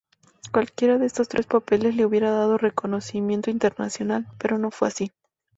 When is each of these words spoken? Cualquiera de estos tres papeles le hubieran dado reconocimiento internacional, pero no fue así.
Cualquiera 0.51 0.97
de 0.97 1.05
estos 1.05 1.27
tres 1.27 1.45
papeles 1.45 1.95
le 1.95 2.07
hubieran 2.07 2.31
dado 2.31 2.57
reconocimiento 2.57 3.51
internacional, 3.51 4.25
pero 4.39 4.57
no 4.57 4.71
fue 4.71 4.87
así. 4.87 5.11